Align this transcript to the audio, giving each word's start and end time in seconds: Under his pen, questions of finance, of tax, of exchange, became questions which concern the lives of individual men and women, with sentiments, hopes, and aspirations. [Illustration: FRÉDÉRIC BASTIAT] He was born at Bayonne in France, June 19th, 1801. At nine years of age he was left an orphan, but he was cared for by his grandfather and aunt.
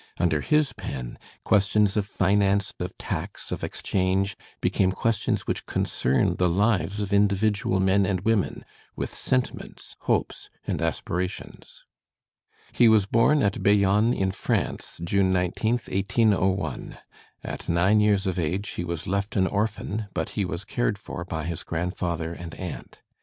Under 0.17 0.41
his 0.41 0.73
pen, 0.73 1.19
questions 1.43 1.95
of 1.95 2.07
finance, 2.07 2.73
of 2.79 2.97
tax, 2.97 3.51
of 3.51 3.63
exchange, 3.63 4.35
became 4.59 4.91
questions 4.91 5.45
which 5.45 5.67
concern 5.67 6.37
the 6.37 6.49
lives 6.49 6.99
of 7.01 7.13
individual 7.13 7.79
men 7.79 8.03
and 8.07 8.21
women, 8.21 8.65
with 8.95 9.13
sentiments, 9.13 9.95
hopes, 9.99 10.49
and 10.65 10.81
aspirations. 10.81 11.85
[Illustration: 11.85 12.41
FRÉDÉRIC 12.41 12.67
BASTIAT] 12.69 12.77
He 12.83 12.89
was 12.89 13.05
born 13.05 13.43
at 13.43 13.61
Bayonne 13.61 14.13
in 14.15 14.31
France, 14.31 14.99
June 15.03 15.31
19th, 15.31 15.87
1801. 15.91 16.97
At 17.43 17.69
nine 17.69 17.99
years 17.99 18.25
of 18.25 18.39
age 18.39 18.69
he 18.71 18.83
was 18.83 19.05
left 19.05 19.35
an 19.35 19.45
orphan, 19.45 20.07
but 20.15 20.29
he 20.29 20.45
was 20.45 20.65
cared 20.65 20.97
for 20.97 21.23
by 21.23 21.43
his 21.43 21.61
grandfather 21.61 22.33
and 22.33 22.55
aunt. 22.55 23.03